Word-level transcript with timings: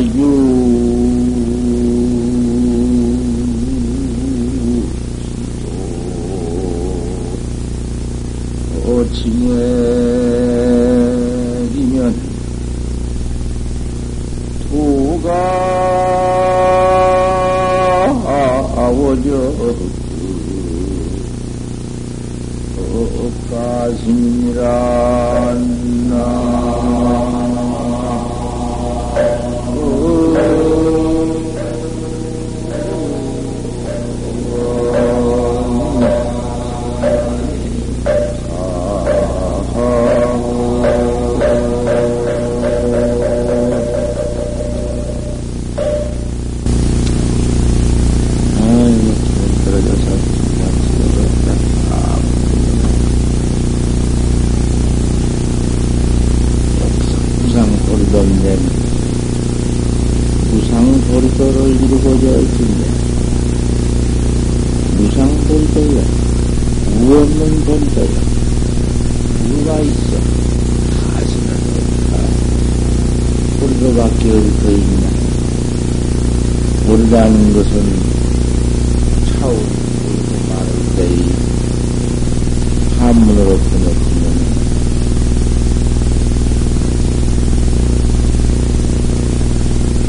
유. 0.00 0.22
어, 8.84 9.04
징해이면 9.12 9.58
도가 14.70 15.28
아워져 18.76 19.28
어, 22.78 23.30
가슴이란 23.50 24.68
하는 77.28 77.52
것은 77.52 77.72
차원 79.26 79.54
그리고 79.54 80.30
말할 80.48 80.68
때, 80.96 80.98
한문으로 82.98 83.50
번역하면 83.58 84.24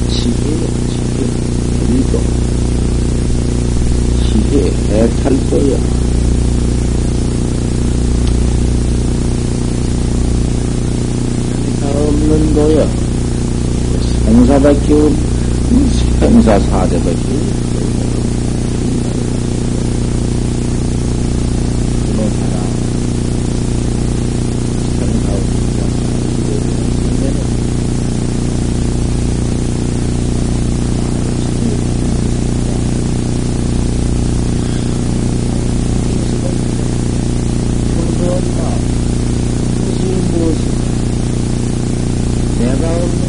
지혜요, 0.07 0.63
지혜, 0.87 1.19
일도 1.93 2.13
지혜, 4.23 4.55
해탈도야. 4.87 5.73
없는 11.81 12.53
도야. 12.53 12.87
상사밖에 14.23 14.93
없 14.93 15.38
생사 16.19 16.59
사대 16.59 16.97
것이 16.99 17.59
내가 42.59 42.95
없는 42.95 43.28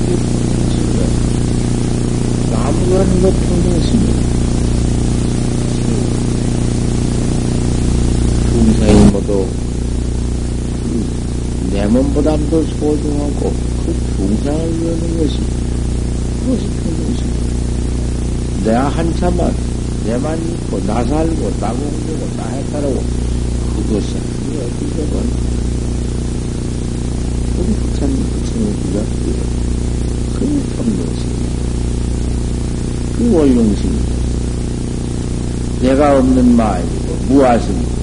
더 12.51 12.61
소중하고 12.65 13.53
그 13.87 13.95
중상을 14.17 14.83
위하는 14.83 15.19
것이 15.19 15.39
그것이 16.41 16.67
평등심이야. 16.67 17.41
내가 18.65 18.89
한참만 18.89 19.55
내만 20.05 20.37
있고 20.37 20.85
나 20.85 21.05
살고 21.05 21.51
나 21.61 21.73
공부고 21.73 22.29
나 22.37 22.49
해탈하고 22.49 23.01
그것이 23.77 24.17
아니야. 24.17 24.65
이거는 24.83 25.31
우리 27.57 27.73
부처님 27.73 28.17
부처님 28.17 28.75
우리 28.85 29.80
그 33.21 33.37
원룡심이야. 33.37 34.21
내가 35.83 36.19
없는 36.19 36.57
마음이고 36.57 37.17
무아심이고 37.29 38.01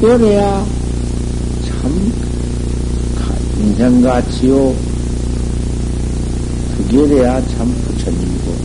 그거래야 0.00 0.66
인생가치요. 3.60 4.74
그게 6.76 7.06
돼야 7.08 7.46
참 7.48 7.68
부처님이고. 7.84 8.56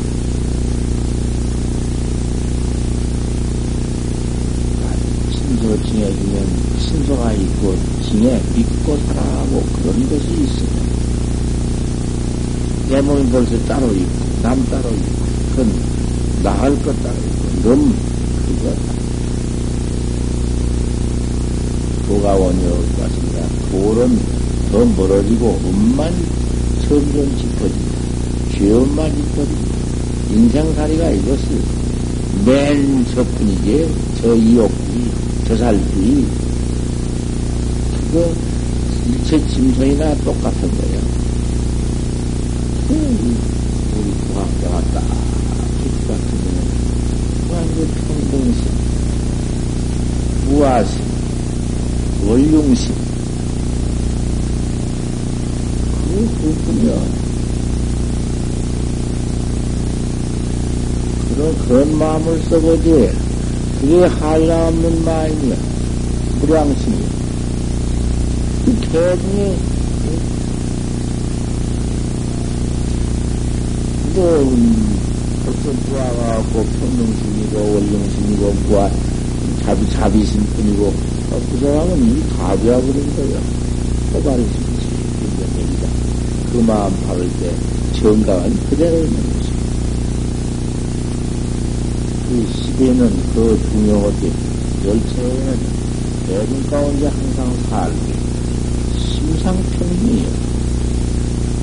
신소 5.32 5.84
징해주면 5.84 6.48
신소가 6.80 7.34
있고, 7.34 7.76
징해 8.04 8.42
믿고 8.56 8.98
살아가고 9.08 9.62
그런 9.82 10.10
것이 10.10 10.28
있으면, 10.32 10.86
내 12.90 13.01
몸이 13.01 13.29
벌써 13.31 13.57
따로 13.66 13.91
있고, 13.94 14.41
남 14.41 14.63
따로 14.66 14.90
있고, 14.90 15.25
그건 15.51 15.73
나을 16.43 16.82
것 16.84 17.03
따로 17.03 17.16
있고, 17.16 17.70
넌 17.70 17.93
그거 18.46 18.76
도가 22.08 22.35
원효 22.35 22.84
같습니다. 22.99 23.47
돌은 23.72 24.20
더 24.72 24.85
멀어지고 24.85 25.59
음만 25.66 26.14
점점 26.87 27.37
짚어진다. 27.37 27.96
죄업만 28.58 29.16
짚어진다. 29.16 29.76
인생살이가 30.31 31.09
이것을 31.09 31.61
맨 32.46 33.05
저뿐이지 33.14 33.90
저 34.22 34.35
이옥이 34.35 35.11
저 35.47 35.58
살이 35.58 35.79
그거 38.11 38.34
일체 39.08 39.40
짐승이나 39.47 40.16
똑같은 40.17 40.70
거야. 40.78 41.25
우리 42.93 44.11
부학자가 44.11 44.82
딱 44.93 45.03
거는 46.05 46.58
완전 47.52 47.87
평등심, 47.87 48.61
무아심, 50.49 51.02
원룡심, 52.28 53.05
그뿐이야. 56.16 56.93
그런, 61.34 61.58
그런 61.67 61.97
마음을 61.97 62.40
써보지. 62.43 63.11
그게 63.81 64.05
한량 64.05 64.67
없는 64.67 65.03
마음이야. 65.03 65.55
무량심이야. 66.40 67.09
그 68.66 68.79
개중에 68.81 69.75
뭐, 74.16 74.56
벌써 75.44 75.72
부하가고 75.72 76.64
평등심이고 76.64 77.59
원령심이고 77.59 78.53
부하 78.66 78.90
자비 79.62 79.90
자비심 79.91 80.41
뿐이고 80.41 80.85
어, 81.32 81.41
그 81.52 81.59
사람은 81.59 81.97
이미 81.97 82.22
다 82.29 82.56
되어버린 82.56 83.16
거예요. 83.16 83.41
호발심이지 84.14 84.88
인정력이다. 85.22 85.88
그 86.53 86.58
마음 86.59 86.96
받을 87.02 87.29
때 87.40 87.53
정강은 88.00 88.56
그대로 88.70 88.97
있는 89.00 89.17
것입니다. 89.34 89.66
그 92.29 92.47
시대는 92.53 93.12
그 93.34 93.59
중요하게 93.70 94.32
열차에는 94.85 95.59
대중 96.28 96.64
가운데 96.70 97.08
항상 97.08 97.53
살기 97.70 98.14
심상평이에요. 98.97 100.29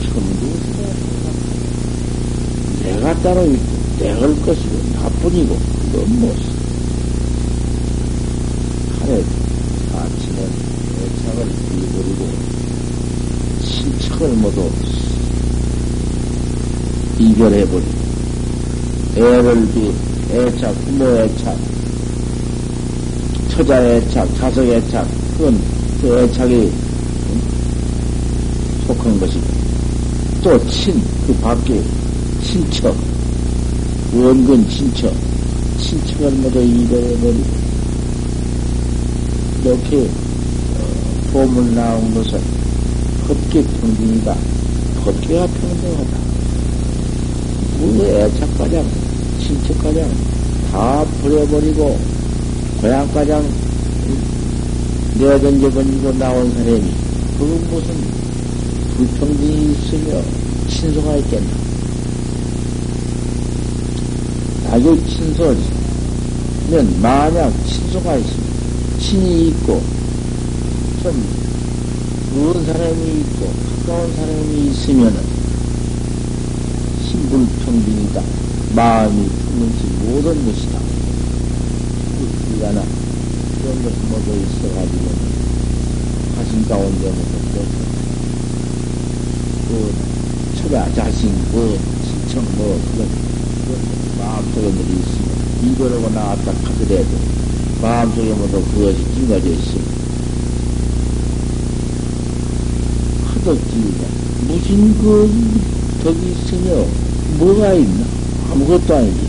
천두시대 0.03 1.12
내가 2.95 3.15
따로 3.23 3.45
있고 3.47 3.83
내걸 3.99 4.41
것이고 4.43 4.93
나뿐이고 4.95 5.59
그건 5.93 6.21
무엇 6.21 6.37
하늘 9.01 9.25
아침은 9.95 10.37
애착을 10.99 11.47
잃어버리고 11.73 12.29
친척을 13.63 14.29
모두 14.37 14.71
이별해버리고 17.19 18.03
애를 19.17 19.69
비 19.73 19.93
애착, 20.33 20.75
부모 20.87 21.05
애착, 21.05 21.55
처자 23.51 23.85
애착, 23.85 24.35
자석 24.37 24.67
애착, 24.67 25.07
그건 25.37 25.61
그 26.01 26.19
애착이 26.21 26.73
속한 28.87 29.21
것이고, 29.21 29.47
또 30.43 30.67
친, 30.69 31.03
그 31.27 31.35
밖에 31.35 31.83
친척, 32.53 32.95
원근 34.15 34.69
친척, 34.69 35.11
친척을 35.81 36.33
모두 36.33 36.61
이별해버리고, 36.61 37.47
이렇게, 39.65 40.01
어, 40.03 41.33
도문 41.33 41.75
나온 41.75 42.13
것은 42.13 42.39
법계 43.27 43.63
평등이다. 43.63 44.37
법계가 45.03 45.47
평등하다. 45.47 46.19
그 47.79 48.05
애착가장, 48.05 48.87
친척가장 49.41 50.11
다 50.71 51.07
버려버리고, 51.23 51.99
고향가장 52.83 53.49
내던져 55.19 55.71
버리고 55.71 56.13
나온 56.19 56.53
사람이, 56.53 56.93
그 57.39 57.45
무슨 57.71 57.95
불평등이 58.99 59.73
있으며 59.73 60.21
친소가 60.69 61.17
있겠나. 61.17 61.63
아주 64.73 64.99
친소면 65.07 65.59
만약 67.03 67.53
친소가 67.67 68.17
있으면, 68.17 68.43
친이 68.99 69.49
있고, 69.49 69.83
좀, 71.03 71.13
그런 72.33 72.65
사람이 72.65 73.21
있고, 73.21 73.53
가까운 73.87 74.17
사람이 74.17 74.69
있으면은, 74.69 75.21
신불평등이다. 77.05 78.23
마음이 78.75 79.29
품는지 79.29 79.85
모든 80.07 80.43
것이다. 80.47 80.79
그기가나 82.49 82.83
그런 83.61 83.83
것이 83.83 83.97
모두 84.09 84.33
있어가지고, 84.41 85.05
가슴 86.35 86.67
가운데 86.67 87.11
모두 87.11 87.61
그, 89.69 89.93
처가 90.63 90.91
자신, 90.95 91.31
뭐, 91.53 91.79
신청, 92.07 92.43
뭐, 92.57 92.81
그런 92.95 93.42
마음속에 94.19 94.67
모두 94.69 94.93
있으면, 94.93 95.29
이거라고 95.65 96.11
나왔다 96.11 96.53
하더라도, 96.53 97.09
마음속에 97.81 98.33
모두 98.35 98.63
그것이 98.75 98.99
찡가져 99.15 99.49
있으면, 99.49 100.03
허덕지가 103.35 104.07
무슨 104.47 104.99
그 104.99 105.31
덕이 106.05 106.33
있으며 106.33 106.85
뭐가 107.39 107.73
있나? 107.75 108.05
아무것도 108.51 108.95
아니지. 108.95 109.21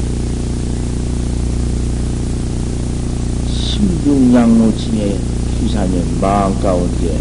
심중양로층의 3.48 5.20
휘사년 5.60 6.20
마음 6.20 6.60
가운데 6.60 7.20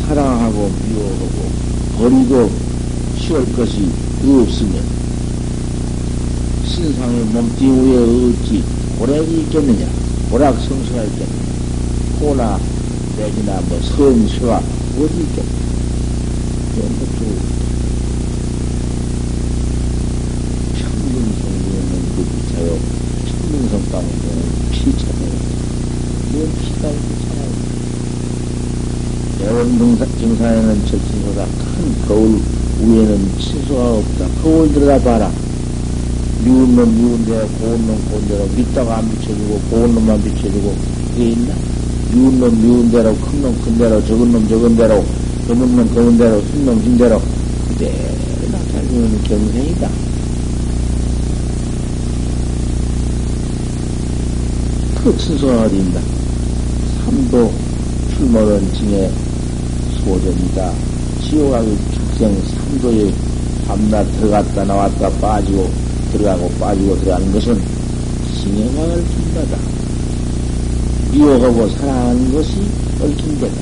사랑하고 0.00 0.70
미워하고 0.88 1.50
버리고 1.98 2.50
쉬울 3.18 3.44
것이 3.54 3.88
없으면 4.22 4.82
신상의 6.66 7.24
몸띠 7.26 7.66
위에 7.66 7.96
어찌 8.32 8.64
고락이 8.98 9.40
있겠느냐? 9.42 9.86
고락 10.30 10.58
성수가 10.60 11.04
있겠느냐? 11.04 11.44
호나 12.20 12.58
내지나 13.16 13.60
뭐 13.68 13.80
성수가 13.80 14.56
어디 14.98 15.20
있겠느냐? 15.20 15.64
그런 16.74 16.88
것도 16.98 17.20
평등성에는 20.74 21.90
그 22.16 22.24
비차요. 22.24 22.78
평등성 23.26 23.72
가운데는 23.90 24.42
피차요. 24.70 25.24
뭔 26.32 26.52
피가 26.56 26.88
있고 26.90 27.08
차요. 27.28 27.44
대원등사 29.38 30.06
증사에는 30.18 30.86
절친보다 30.86 31.46
큰 31.46 32.08
거울 32.08 32.40
위에는 32.80 33.38
친소가 33.38 33.94
없다. 33.94 34.28
거울 34.42 34.72
들어가 34.72 34.98
봐라. 34.98 35.30
미운 36.44 36.76
놈 36.76 36.94
미운 36.94 37.24
대로, 37.24 37.46
고운 37.58 37.86
놈 37.86 37.98
고운 38.10 38.28
대로, 38.28 38.46
밑다가 38.54 38.98
안 38.98 39.10
비춰주고, 39.10 39.60
고운 39.70 39.94
놈만 39.94 40.22
비춰주고, 40.22 40.74
그게 41.12 41.30
있나? 41.30 41.54
미운 42.12 42.38
놈 42.38 42.60
미운 42.60 42.90
대로, 42.90 43.14
큰 43.16 43.40
놈 43.40 43.58
큰 43.62 43.78
대로, 43.78 44.04
적은 44.04 44.30
놈 44.30 44.46
적은 44.46 44.76
대로, 44.76 45.02
검은 45.48 45.76
놈 45.76 45.94
검은 45.94 46.18
대로, 46.18 46.40
흰 46.42 46.66
놈 46.66 46.78
흰 46.82 46.98
대로, 46.98 47.20
그대로 47.68 48.48
나타내는 48.52 49.22
경생이다. 49.24 49.88
그 55.02 55.10
어디 55.10 55.76
있나? 55.76 56.00
삼도 57.04 57.52
출몰은 58.16 58.72
징의 58.74 59.10
소전이다. 60.04 60.72
지옥하기 61.22 61.78
축생 61.92 62.42
삼도에 62.42 63.12
밤낮 63.66 64.04
들어갔다 64.12 64.64
나왔다 64.64 65.10
빠지고 65.20 65.70
들어가고 66.14 66.48
빠지고 66.60 66.98
들어가는 67.00 67.32
것은 67.32 67.60
징행을 68.40 69.04
낀다다. 69.04 69.58
미워하고 71.12 71.68
사랑하는 71.70 72.32
것이 72.32 72.50
얽힌 73.00 73.40
데다. 73.40 73.54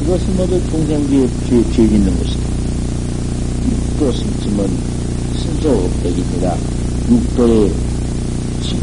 그것은 0.00 0.36
모두 0.36 0.60
동생비에 0.70 1.26
죄, 1.48 1.72
죄 1.72 1.82
있는 1.82 2.16
것이다. 2.18 2.40
육도 3.70 4.12
심침은 4.12 4.68
신소 5.36 5.70
업백입니다. 5.70 6.56
육도의 7.10 7.72
심, 8.62 8.78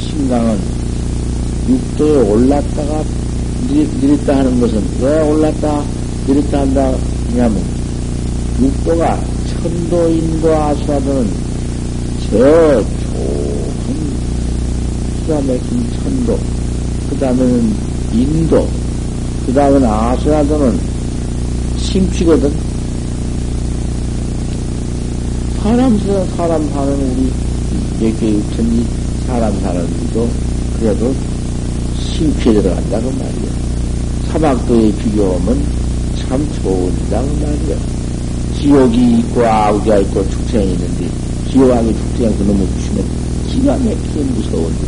심강은 0.00 0.58
육도에 1.68 2.30
올랐다가 2.30 3.04
내렸다 4.00 4.38
하는 4.38 4.60
것은 4.60 4.82
왜 5.00 5.22
올랐다 5.22 5.82
내렸다 6.26 6.60
한다 6.60 6.92
하냐면 7.30 7.62
육도가 8.60 9.33
천도, 9.64 10.10
인도, 10.10 10.54
아수라도는 10.54 11.26
저 12.28 12.36
좋은 12.36 12.84
기가 15.22 15.36
막힌 15.36 15.90
천도, 15.90 16.38
그 17.08 17.16
다음에는 17.18 17.74
인도, 18.12 18.68
그 19.46 19.54
다음에는 19.54 19.88
아수라도는 19.88 20.78
심취거든. 21.78 22.52
사람, 25.62 25.98
사람 26.36 26.68
사는 26.68 26.92
우리 26.92 27.32
몇개 28.00 28.34
육천이 28.34 28.86
사람 29.26 29.58
사는 29.62 29.80
우리도 29.80 30.28
그래도 30.78 31.14
심취에 31.98 32.52
들어간다고 32.52 33.10
말이야. 33.12 33.50
사막도에 34.30 34.92
비교하면 34.98 35.64
참 36.18 36.46
좋은다고 36.62 37.26
말이야. 37.36 38.03
지옥이 38.64 39.18
있고 39.18 39.44
아우가 39.44 39.98
있고 39.98 40.26
축생이 40.30 40.72
있는데 40.72 41.06
지옥하고 41.52 41.92
축생 41.92 42.34
그놈을 42.38 42.66
주면 42.80 43.04
기가 43.46 43.72
막히게 43.76 44.20
무서운데 44.20 44.86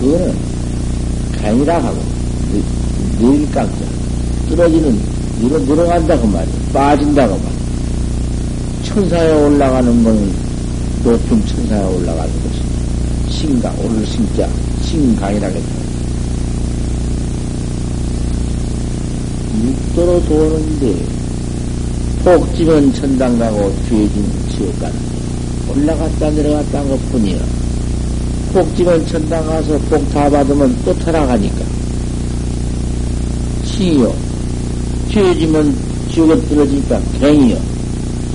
그거는 0.00 0.34
간이라 1.38 1.84
하고 1.84 2.02
내일 3.20 3.50
깎자 3.50 3.84
떨어지는 4.48 4.98
이로 5.42 5.58
늘어간다고 5.58 6.26
말이야. 6.26 6.54
빠진다고 6.72 7.36
말이야. 7.36 7.50
천사에 8.84 9.32
올라가는 9.32 10.02
건 10.02 10.32
높은 11.04 11.46
천사에 11.46 11.84
올라가는 11.84 12.32
것이 12.32 12.62
신강, 13.28 13.74
오늘 13.84 14.06
신자, 14.06 14.48
신강이라겠다. 14.82 15.84
육도로 19.62 20.24
도는데 20.24 21.23
복지면 22.24 22.92
천당 22.94 23.38
가고 23.38 23.70
죄진 23.88 24.24
지옥 24.56 24.78
가는 24.80 24.94
올라갔다 25.70 26.30
내려갔다 26.30 26.78
한 26.80 26.88
것 26.88 26.98
뿐이야. 27.12 27.38
복지면 28.52 29.06
천당 29.06 29.46
가서 29.46 29.76
복 29.90 30.08
다 30.10 30.30
받으면 30.30 30.74
또 30.84 30.94
타락하니까. 31.00 31.64
신이요. 33.64 34.14
죄지면 35.12 35.74
지옥에 36.12 36.40
떨어지니까 36.48 37.00
갱이요. 37.20 37.58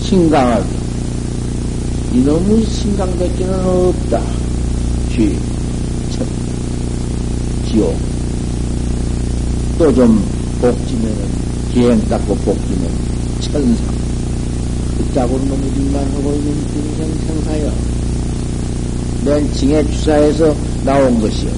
신강하게. 0.04 0.66
이놈의 2.14 2.66
신강대기는 2.66 3.54
없다. 3.66 4.22
죄, 5.16 5.36
천, 6.12 6.28
지옥. 7.72 7.96
또 9.78 9.94
좀 9.94 10.22
복지면은, 10.62 11.28
기행 11.74 12.00
닦고 12.08 12.36
복지면 12.36 12.92
천상. 13.42 13.86
그따구로 14.98 15.42
일만 15.44 16.06
하고 16.14 16.34
있는 16.34 16.54
중생 16.74 17.14
생사여. 17.28 17.72
맨 19.26 19.54
징해 19.54 19.84
주사에서 19.92 20.56
나온 20.84 21.20
것이요. 21.20 21.52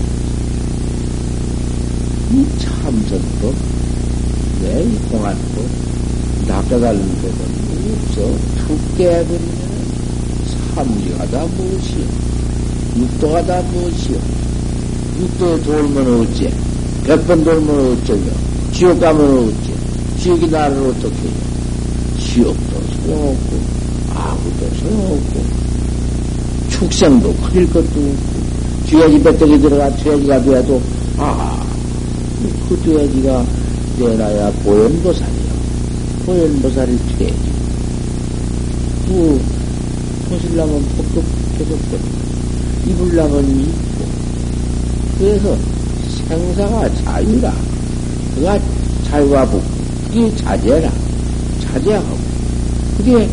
이 2.33 2.45
참선도, 2.59 3.53
내이 4.61 4.95
공안도, 5.09 5.65
낚아달는 6.47 7.21
데는 7.21 7.35
없어. 7.93 8.21
툭 8.67 8.97
깨버리면 8.97 9.71
삼리가 10.75 11.25
다 11.27 11.45
무엇이요? 11.45 12.05
육도가 12.97 13.45
다 13.45 13.61
무엇이요? 13.61 14.17
육도에 15.19 15.61
돌면 15.63 16.21
어째? 16.21 16.51
백 17.03 17.25
번 17.27 17.43
돌면 17.43 17.69
어쩌며? 17.97 18.50
지옥 18.81 18.99
가면 18.99 19.47
어째? 19.47 19.73
지옥이 20.23 20.49
나를 20.49 20.75
어떻게 20.75 21.15
해요? 21.15 21.33
지옥도 22.17 22.81
소용없고, 23.05 23.59
아무도 24.09 24.75
소용없고, 24.75 25.45
축생도 26.67 27.31
커질 27.35 27.71
것도 27.71 27.83
없고, 27.83 28.89
돼지 28.89 29.21
배떡이 29.21 29.59
들어가 29.59 29.95
돼지가 29.97 30.41
돼도, 30.41 30.81
아, 31.17 31.63
그 32.67 32.75
돼지가 32.77 33.45
내놔야 33.99 34.51
보현보살이요. 34.63 35.51
보현보살이 36.25 36.97
돼지. 37.19 37.35
그, 39.07 39.41
벗으려면 40.27 40.83
폭도 40.97 41.23
계속 41.55 41.77
벗고, 41.91 42.07
입으려면 42.87 43.47
입고. 43.47 44.05
그래서 45.19 45.55
생사가 46.27 46.89
자유라. 46.95 47.53
그가 48.35 48.59
자유와 49.09 49.45
복, 49.45 49.63
그게 50.07 50.35
자제라. 50.35 50.91
자제하고. 51.61 52.17
그게 52.97 53.29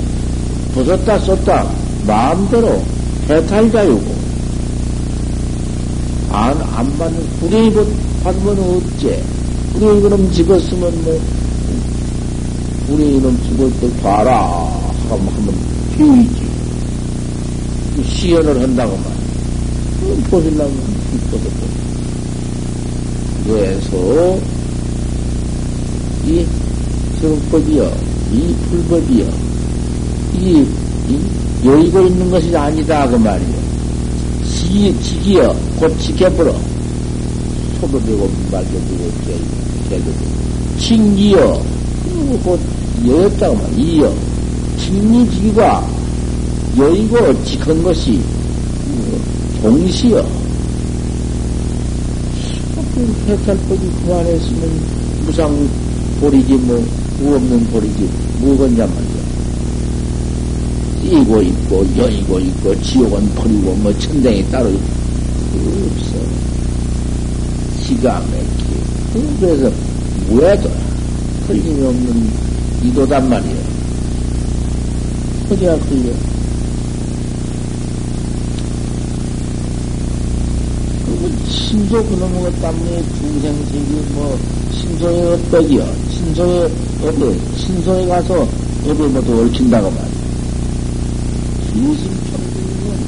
벗었다 0.74 1.18
썼다 1.18 1.70
마음대로 2.06 2.82
해탈 3.28 3.70
자유고. 3.70 4.18
안, 6.30 6.60
안 6.62 6.98
받는, 6.98 7.26
구레이 7.40 7.72
받으면 8.22 8.58
어째? 8.58 9.22
구레이 9.74 10.00
그럼 10.00 10.30
집었으면 10.32 11.04
뭐, 11.04 11.20
구레이 12.86 13.20
놈 13.20 13.38
집을 13.44 13.72
때 13.80 14.02
봐라. 14.02 14.68
하면, 15.08 15.26
하면, 15.28 15.54
피우지. 15.96 16.48
시연을 18.04 18.62
한다고 18.62 18.96
말. 18.96 19.18
보시려면 20.30 20.72
벗었고. 21.30 21.66
그래서, 23.46 24.38
이 26.28 26.46
정법이여, 27.20 27.90
이 28.32 28.54
불법이여, 28.68 29.26
이, 30.38 30.66
이 31.08 31.66
여의고 31.66 32.06
있는 32.06 32.30
것이 32.30 32.54
아니다, 32.54 33.08
그 33.08 33.16
말이여. 33.16 33.58
지, 34.46 34.94
지기여, 35.02 35.56
곧 35.78 35.98
지켜버려. 35.98 36.54
소도 37.80 37.98
되고, 38.04 38.30
말도 38.52 38.70
되고, 38.70 39.10
개도 39.88 40.04
되고. 40.04 40.78
칭기여, 40.78 41.62
곧 42.44 42.60
여였다고 43.06 43.56
말, 43.56 43.78
이여. 43.78 44.14
칭리지기가 44.78 45.88
여의고 46.76 47.44
지큰 47.44 47.82
것이 47.82 48.20
동시여. 49.62 50.24
해탈법이 53.28 53.80
그만했으면 54.04 54.80
무상 55.24 55.68
보리지 56.20 56.52
뭐, 56.54 56.84
무 57.20 57.34
없는 57.36 57.64
보리지, 57.66 58.08
무건냐 58.40 58.86
말이야. 58.86 59.18
이고 61.04 61.42
있고, 61.42 61.86
여이고 61.96 62.40
있고, 62.40 62.82
지옥은 62.82 63.34
버리고, 63.34 63.74
뭐, 63.76 63.96
천장이 63.98 64.50
따로 64.50 64.68
없어. 64.68 66.18
기가 67.84 68.20
막히게. 68.20 69.38
그래서, 69.40 69.72
무에도 70.28 70.70
틀림이 71.46 71.86
없는 71.86 72.30
이도단 72.84 73.28
말이야. 73.28 73.56
어디가 75.50 75.78
걸려? 75.78 76.27
신소 81.78 82.02
그놈의 82.06 82.42
것 82.42 82.60
때문에 82.60 83.02
중생식이 83.20 84.12
뭐, 84.12 84.36
신소의 84.72 85.26
어떡이요? 85.34 85.86
신소의 86.10 86.72
어디, 87.04 87.40
신소에 87.56 88.04
가서 88.08 88.48
어디 88.84 89.02
모두 89.02 89.42
얽힌다고 89.42 89.88
말이야. 89.88 90.08
기심평등은 91.72 92.98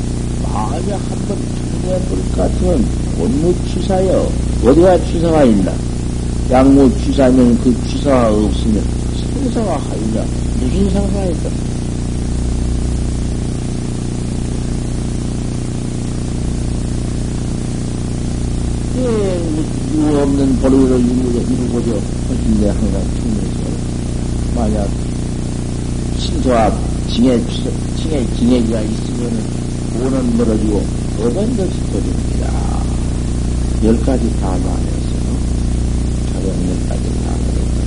만약 0.44 1.00
한번 1.10 1.36
통해볼 1.82 2.22
같으면 2.36 2.84
본무 3.18 3.54
취사여. 3.66 4.30
어디가 4.64 5.04
취사가 5.04 5.42
있나? 5.42 5.72
양무 6.48 6.96
취사면 7.00 7.58
그 7.58 7.74
취사가 7.88 8.32
없으면 8.32 8.84
생사가 9.34 9.78
하이냐? 9.78 10.24
무슨 10.60 10.90
상사가 10.90 11.24
있다? 11.24 11.50
유 19.92 20.18
없는 20.18 20.56
보리를 20.61 21.00
이루고자 21.00 21.90
하신데 22.28 22.68
항상 22.68 23.02
통해서 23.18 23.59
만약 24.54 24.88
신소와 26.16 26.70
징해, 27.09 27.40
징해, 27.97 28.25
징해기가 28.37 28.80
있으면 28.82 29.42
오는 30.00 30.37
멀어지고 30.37 30.82
어떤 31.18 31.56
것이 31.56 31.73
터집니다. 31.90 32.49
열 33.82 33.99
가지 34.00 34.30
다 34.40 34.50
말해서 34.50 35.11
가령 36.32 36.47
열 36.68 36.88
가지 36.88 37.04
다 37.25 37.35
말했다. 37.40 37.78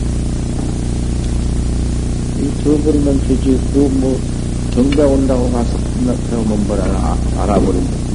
이 2.41 2.63
줘버리면 2.63 3.21
되지. 3.21 3.59
그뭐 3.73 4.19
경배 4.73 5.03
온다고 5.03 5.49
가서 5.51 5.77
배우면 6.29 6.67
뭐라 6.67 7.17
알아버리면 7.37 8.12